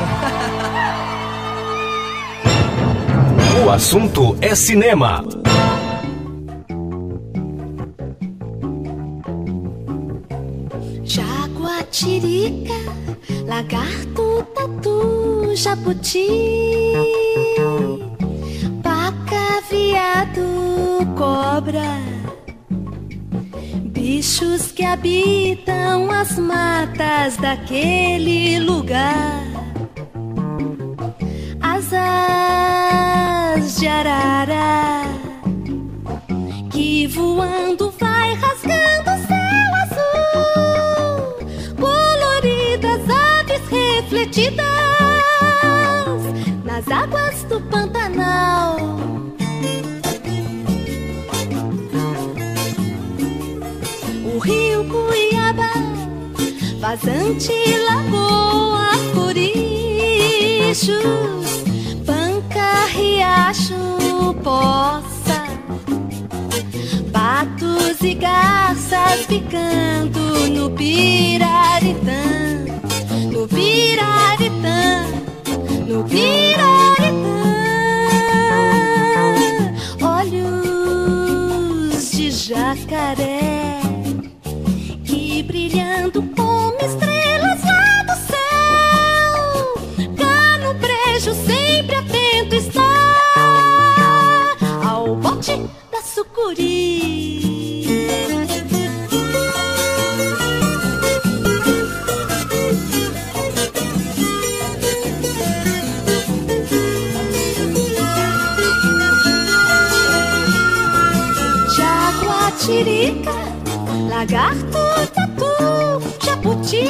[3.65, 5.23] O assunto é cinema.
[15.83, 16.27] jabuti,
[18.81, 21.99] paca, viado, cobra,
[23.91, 29.43] bichos que habitam as matas daquele lugar,
[31.61, 31.99] asas
[33.79, 35.03] de arara
[36.71, 37.91] que voando
[56.93, 57.57] Vazante,
[57.89, 60.93] lagoa, corichos,
[62.05, 65.39] panca, riacho, poça,
[67.11, 70.19] patos e garças picando
[70.51, 72.25] no piraritã,
[73.31, 75.07] no piraritã,
[75.87, 77.41] no piraritã.
[80.21, 81.31] Olhos
[82.11, 83.32] de jacaré
[114.33, 115.51] lagarto, tatu,
[116.25, 116.85] jabuti,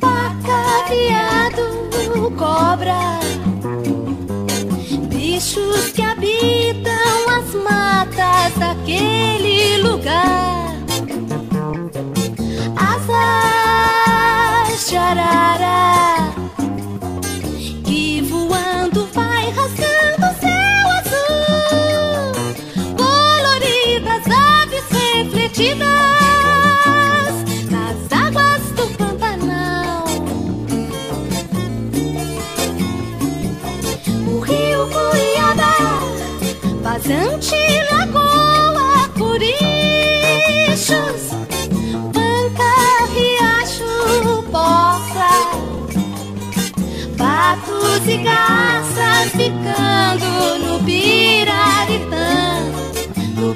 [0.00, 1.64] paca, viado,
[2.36, 3.20] cobra,
[5.08, 10.49] bichos que habitam as matas daquele lugar,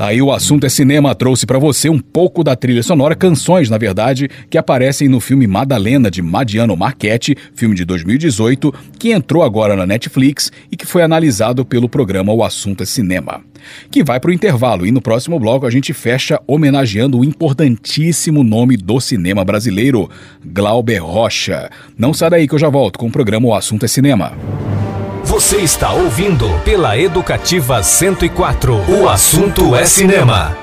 [0.00, 3.76] Daí o assunto é cinema trouxe pra você um pouco da trilha sonora, canções, na
[3.76, 9.76] verdade, que aparecem no filme Madalena de Madiano Marchetti, filme de 2018, que entrou agora
[9.76, 13.42] na Netflix e que foi analisado pelo programa O Assunto é Cinema.
[13.90, 18.78] Que vai pro intervalo e no próximo bloco a gente fecha homenageando o importantíssimo nome
[18.78, 20.08] do cinema brasileiro,
[20.42, 21.68] Glauber Rocha.
[21.98, 24.32] Não sai daí que eu já volto com o programa O Assunto é Cinema.
[25.24, 28.74] Você está ouvindo pela Educativa 104.
[28.88, 30.56] O assunto é cinema.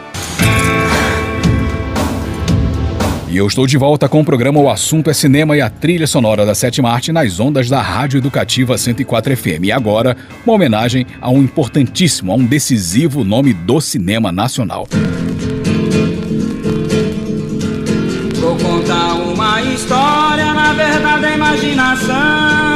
[3.30, 6.08] E eu estou de volta com o programa O Assunto é Cinema e a trilha
[6.08, 9.64] sonora da sétima arte nas ondas da Rádio Educativa 104 FM.
[9.64, 10.16] E agora,
[10.46, 14.88] uma homenagem a um importantíssimo, a um decisivo nome do cinema nacional.
[18.40, 22.67] Vou contar uma história, na verdade é imaginação.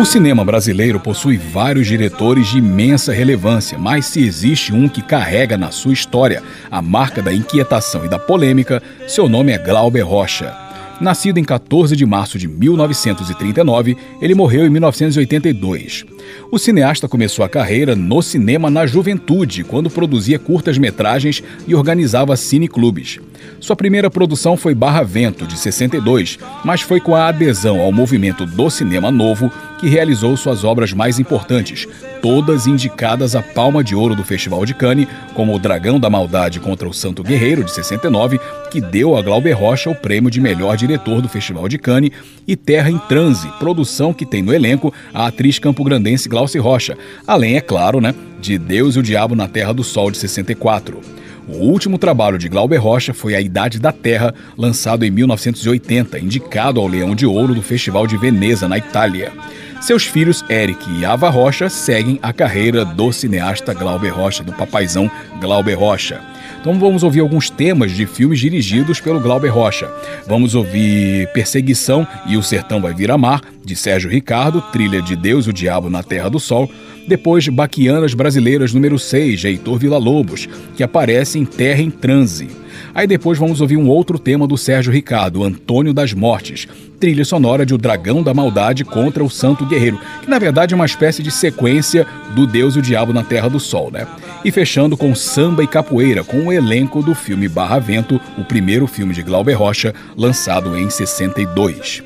[0.00, 5.56] O cinema brasileiro possui vários diretores de imensa relevância, mas se existe um que carrega
[5.58, 10.56] na sua história a marca da inquietação e da polêmica, seu nome é Glauber Rocha.
[10.98, 16.06] Nascido em 14 de março de 1939, ele morreu em 1982.
[16.50, 23.18] O cineasta começou a carreira no cinema na juventude, quando produzia curtas-metragens e organizava cineclubes.
[23.60, 28.44] Sua primeira produção foi Barra Vento, de 62, mas foi com a adesão ao movimento
[28.44, 29.50] do cinema novo
[29.82, 31.88] que realizou suas obras mais importantes,
[32.22, 36.60] todas indicadas à Palma de Ouro do Festival de Cannes, como O Dragão da Maldade
[36.60, 38.40] contra o Santo Guerreiro, de 69,
[38.70, 42.12] que deu a Glauber Rocha o prêmio de melhor diretor do Festival de Cannes,
[42.46, 47.56] e Terra em Transe, produção que tem no elenco a atriz campograndense Glauce Rocha, além,
[47.56, 51.00] é claro, né, de Deus e o Diabo na Terra do Sol, de 64.
[51.48, 56.80] O último trabalho de Glauber Rocha foi A Idade da Terra, lançado em 1980, indicado
[56.80, 59.32] ao Leão de Ouro do Festival de Veneza, na Itália.
[59.80, 65.10] Seus filhos Eric e Ava Rocha seguem a carreira do cineasta Glauber Rocha, do papaizão
[65.40, 66.20] Glauber Rocha.
[66.62, 69.90] Então vamos ouvir alguns temas de filmes dirigidos pelo Glauber Rocha.
[70.28, 75.16] Vamos ouvir Perseguição e O Sertão Vai Vir a Mar, de Sérgio Ricardo, trilha de
[75.16, 76.70] Deus e o Diabo na Terra do Sol.
[77.08, 82.46] Depois, Baquianas Brasileiras número 6, de Heitor Villa-Lobos, que aparece em Terra em Transe.
[82.94, 86.66] Aí depois vamos ouvir um outro tema do Sérgio Ricardo, Antônio das Mortes,
[86.98, 90.76] trilha sonora de O Dragão da Maldade contra o Santo Guerreiro, que na verdade é
[90.76, 94.06] uma espécie de sequência do Deus e o Diabo na Terra do Sol, né?
[94.44, 98.86] E fechando com samba e capoeira, com o elenco do filme Barra Vento, o primeiro
[98.86, 102.04] filme de Glauber Rocha, lançado em 62.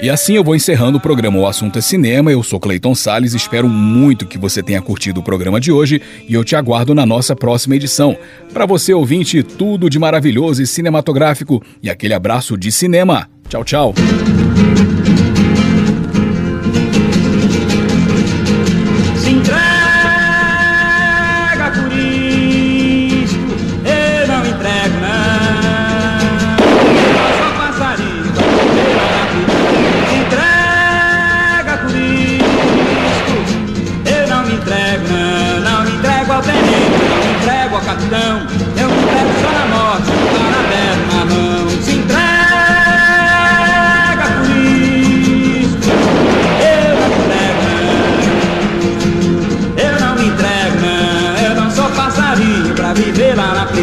[0.00, 2.30] E assim eu vou encerrando o programa O Assunto é Cinema.
[2.30, 6.34] Eu sou Cleiton Sales, espero muito que você tenha curtido o programa de hoje e
[6.34, 8.16] eu te aguardo na nossa próxima edição.
[8.52, 13.28] Para você ouvinte, tudo de maravilhoso e cinematográfico e aquele abraço de cinema.
[13.48, 13.94] Tchau, tchau.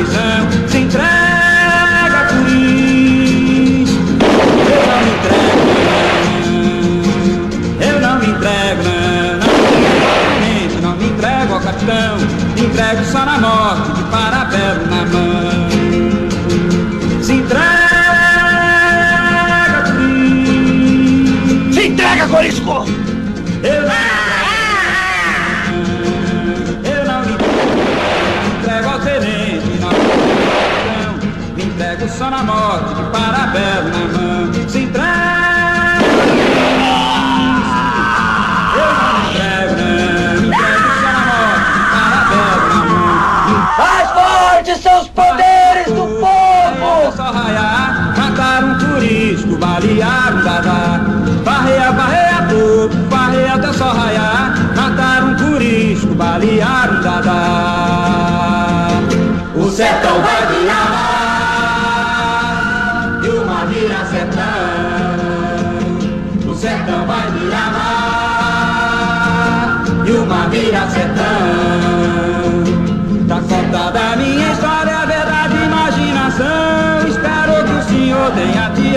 [0.03, 0.47] Prisão.
[0.67, 2.47] Se entrega por.
[4.69, 5.63] Eu não me entrego,
[6.49, 7.87] não.
[7.87, 8.93] Eu não me entrego, não.
[10.81, 12.17] Não não me entrego ao capitão.
[12.55, 15.69] Me entrego só na morte, de parabelo na mão.
[17.21, 17.73] Se entrega
[19.85, 21.73] por.
[21.73, 22.85] Se entrega, Corisco!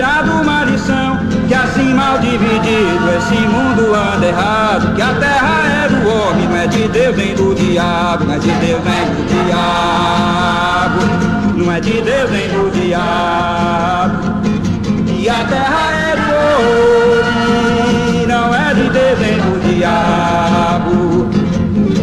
[0.07, 1.17] Tirado uma lição.
[1.47, 4.95] Que assim mal dividido esse mundo anda errado.
[4.95, 8.23] Que a terra é do homem, não é de Deus nem do diabo.
[8.25, 10.99] Não é de Deus nem do diabo.
[11.55, 14.37] Não é de Deus nem do diabo.
[15.19, 21.29] E a terra é do homem, não é de Deus nem do diabo.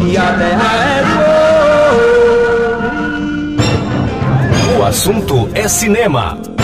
[0.05, 1.15] E a terra é do
[3.47, 4.77] homem.
[4.77, 6.54] O assunto é cinema.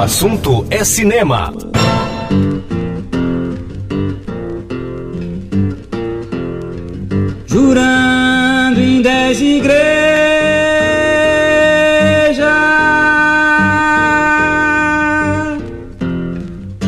[0.00, 1.52] O assunto é cinema.
[7.44, 9.76] Jurando em dez igrejas,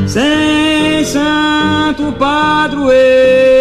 [0.07, 3.52] sem santo padroeiro,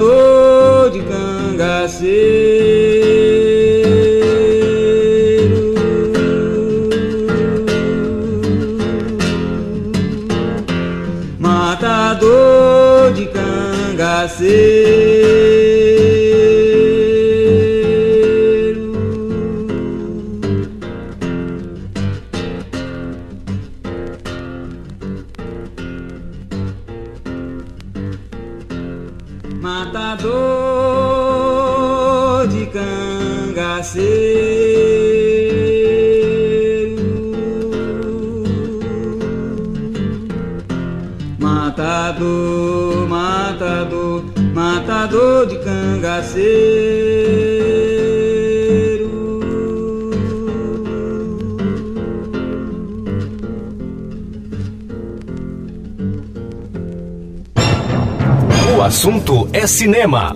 [0.00, 0.39] dor.
[58.90, 60.34] assunto é cinema.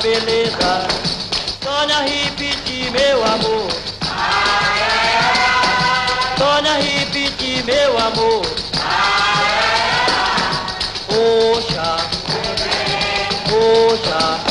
[0.00, 0.86] beleza.
[1.62, 3.68] Sônia repetir, meu amor.
[6.38, 8.46] Sônia repetir, meu amor.
[11.06, 11.96] Poxa,
[13.48, 14.49] poxa.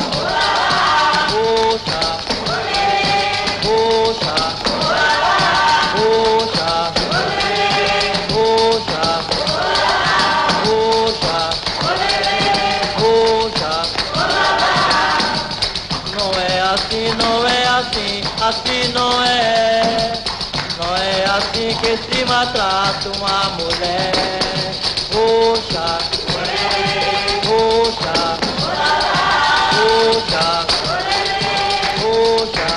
[22.53, 24.11] trata uma mulher.
[25.13, 25.99] Roxa,
[27.45, 28.37] puxa,
[29.85, 30.49] roxa,
[31.99, 32.71] puxa.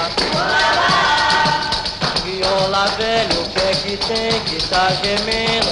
[2.25, 5.71] Viola velho, o que é que tem que tá gemendo?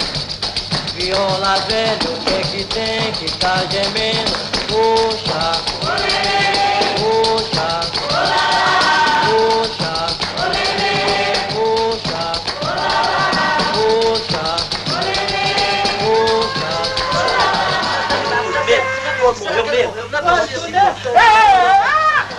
[0.94, 4.32] Viola velho, o que é que tem que tá gemendo?
[4.68, 5.52] Puxa.
[5.85, 6.40] roxa.
[20.31, 20.94] longe, né?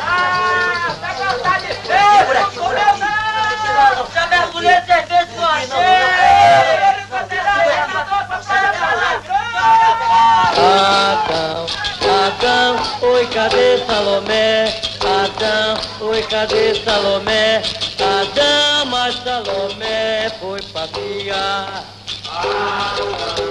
[0.03, 2.91] Ah, de feio, não sou meu!
[4.13, 5.71] Já mergulhei três com a gente!
[10.57, 11.65] Adão,
[12.25, 12.69] Adão,
[13.09, 14.81] oi, cadê Salomé?
[15.01, 17.61] Adão, oi, cadê Salomé?
[17.99, 21.83] Adão, mas Salomé foi passear.
[22.27, 23.50] Adão.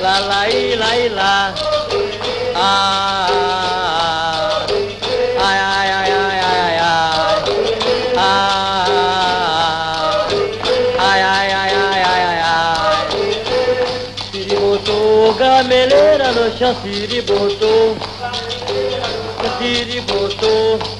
[0.00, 1.54] lá lá e lá e lá.
[2.56, 3.26] Ah,
[5.38, 7.34] ai ai ai ai ai ai.
[8.16, 8.86] Ah,
[10.98, 12.80] ai ai ai ai ai ai.
[14.32, 17.72] siriboto botou no chão, siriboto
[19.58, 20.99] siriboto